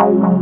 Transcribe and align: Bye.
Bye. 0.00 0.40